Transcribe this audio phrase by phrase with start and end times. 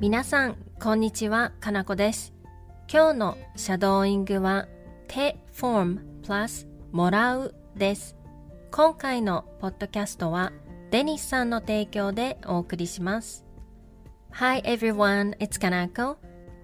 [0.00, 2.34] 皆さん、こんにちは、かなこです。
[2.92, 4.68] 今日のシャドーイングは、
[5.08, 8.14] 手 form plus もらうです。
[8.70, 10.52] 今回のポッドキャストは、
[10.90, 13.46] デニスさんの提供でお送りします。
[14.32, 16.16] Hi everyone, it's Kanako.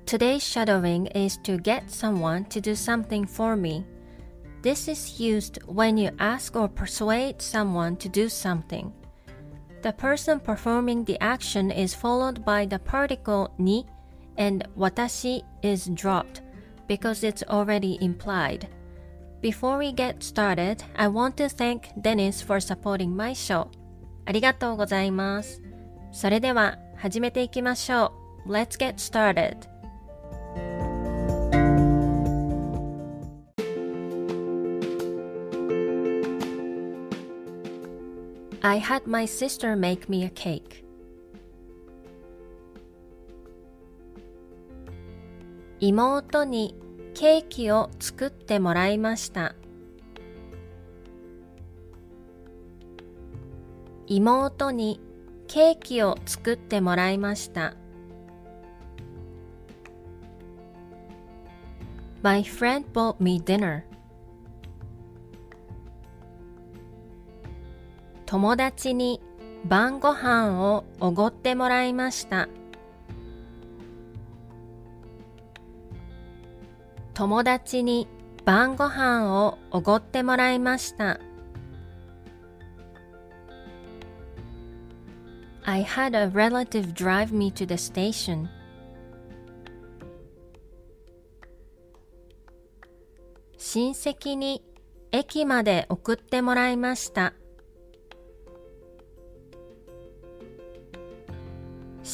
[0.04, 3.84] Today's shadowing is to get someone to do something for me.
[4.62, 8.92] This is used when you ask or persuade someone to do something.
[9.82, 13.84] The person performing the action is followed by the particle ni
[14.38, 16.42] and watashi is dropped
[16.86, 18.68] because it's already implied.
[19.40, 23.68] Before we get started, I want to thank Dennis for supporting my show.
[24.24, 25.60] ありがとうございます。
[26.12, 28.12] それでは始めていきましょ
[28.46, 28.52] う。
[28.52, 29.56] Let's get started.
[38.61, 40.83] I had my sister make me a cake.
[45.79, 46.75] 妹に
[47.13, 49.55] ケーキを作ってもらいました。
[54.07, 54.99] 妹に
[55.47, 57.75] ケーキを作ってもらいました。
[62.23, 63.83] My friend bought me dinner.
[68.27, 69.21] 友達に
[69.63, 72.49] 晩ご飯をおごってもらいました。
[77.13, 78.05] 友達に
[78.43, 81.21] 晩ご飯をおごってもらいました。
[85.63, 88.47] I had a relative drive me to the station.
[93.57, 94.61] 親戚に
[95.13, 97.33] 駅まで送ってもらいました。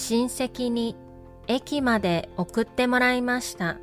[0.06, 0.98] 親戚に
[1.48, 3.78] 駅まで送ってもらいました。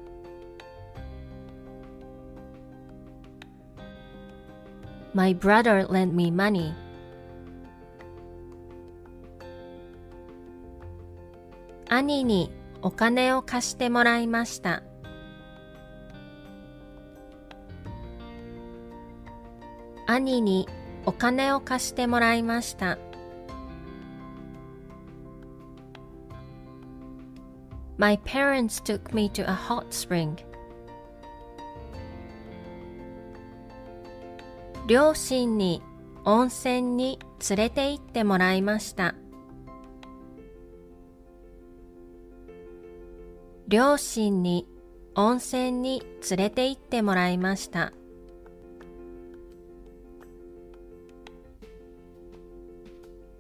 [5.15, 6.75] My brother lent me money.
[11.89, 14.83] 兄にお金を貸してもらいました。
[20.07, 20.69] 兄に
[21.07, 22.99] お金を貸してもらいました。
[28.00, 30.38] My parents took me to a hot spring.
[34.88, 35.82] 両親に
[36.26, 39.16] 温泉に連れて行ってもらいました。
[43.68, 44.68] 両親に
[45.16, 47.94] 温泉に連れて行ってもらいました。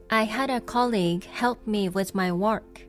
[0.07, 2.87] I had a colleague help me with my work.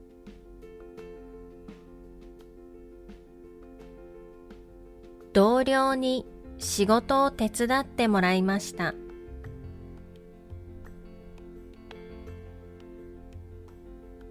[5.33, 6.25] 同僚に
[6.57, 8.93] 仕事を手伝ってもらいました。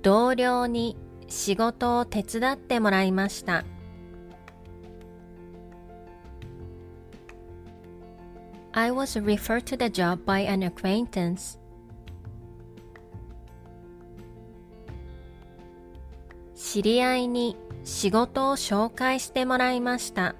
[0.03, 0.97] 同僚に
[1.28, 3.65] 仕事を手伝ってもらいました。
[8.72, 11.59] I was referred to the job by an acquaintance.
[16.55, 20.34] 知り合いに仕事を紹介してもらいました。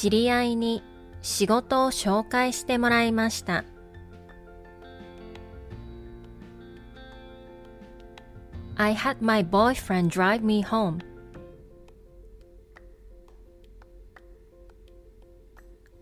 [0.00, 0.82] 知り合いに
[1.20, 3.66] 仕事を紹介してもらいました。
[8.76, 11.00] I had my boyfriend drive me home.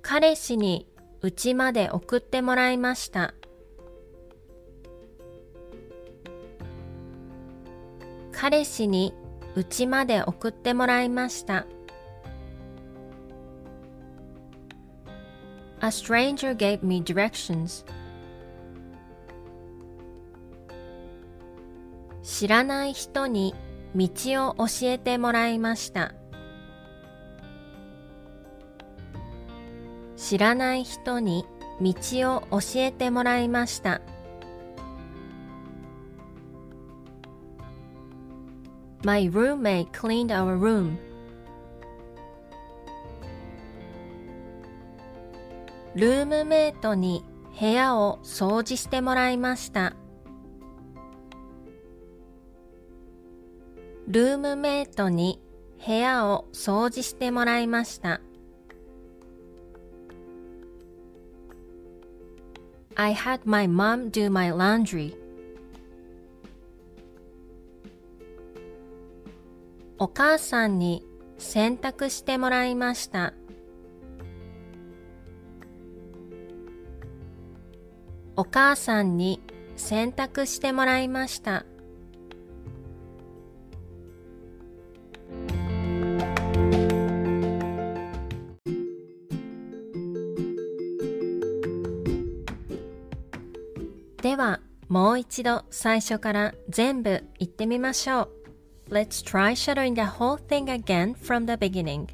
[0.00, 0.86] 彼氏に
[1.20, 3.34] 家まで送ってもらいました。
[8.30, 9.12] 彼氏に
[9.56, 11.66] 家まで送ってもらいました。
[15.80, 17.84] A stranger gave me directions.
[22.22, 23.54] 知らない人に
[23.94, 24.08] 道
[24.48, 26.14] を教えてもらいました。
[30.18, 31.46] 知らない人に
[31.80, 31.94] 道
[32.36, 34.02] を教えてもらいました
[39.04, 40.98] My roommate cleaned our room
[45.98, 47.24] ルームメイトに
[47.58, 49.96] 部屋を掃除してもらいました。
[54.06, 55.40] ルームメイトに
[55.84, 58.20] 部屋を掃除してもらいました。
[69.98, 71.04] お母さんに
[71.38, 73.34] 洗濯してもらいました。
[78.38, 79.40] お母さんに
[79.74, 81.66] 洗濯してもらいました。
[94.22, 98.28] では、もう一度最初から全部言ってみましょ
[98.88, 98.94] う。
[98.94, 102.06] Let's try shadowing the whole thing again from the beginning.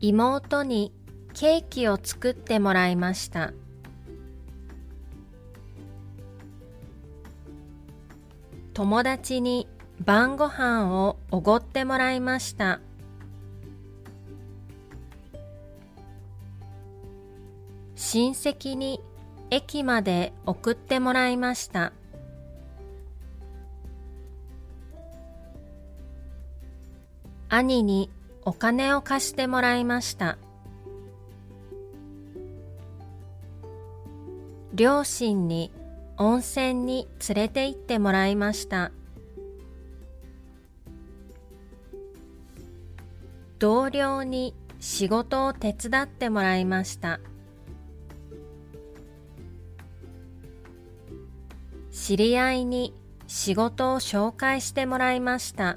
[0.00, 0.92] 妹に
[1.32, 3.52] ケーキを作ってもらいました。
[8.74, 9.68] 友達に
[10.00, 12.80] 晩ご飯をおごってもらいました。
[17.94, 19.00] 親戚に
[19.50, 21.92] 駅まで送ってもらいました。
[27.50, 28.08] 兄に
[28.46, 30.38] お金を貸してもらいました。
[34.72, 35.70] 両親に
[36.18, 38.92] 温泉に連れて行ってもらいました。
[43.58, 47.20] 同僚に仕事を手伝ってもらいました。
[51.92, 52.92] 知り合いに
[53.28, 55.76] 仕事を紹介してもらいました。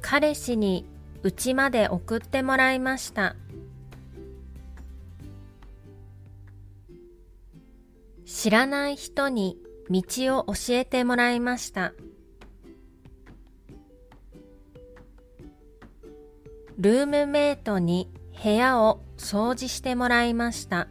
[0.00, 0.84] 彼氏に
[1.22, 3.36] 家まで送ってもらいました。
[8.34, 9.58] 知らない人に
[9.90, 10.02] 道
[10.38, 11.92] を教えてもらいました
[16.78, 18.10] ルームメイトに
[18.42, 20.88] 部屋を掃除してもらいました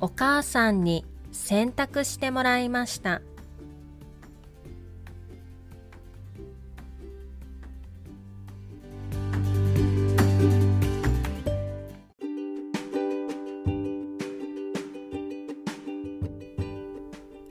[0.00, 3.22] お母さんに洗濯してもらいました。